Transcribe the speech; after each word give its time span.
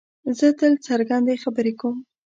زه 0.37 0.47
تل 0.59 0.73
څرګندې 0.87 1.35
خبرې 1.43 1.73
کوم. 1.79 1.97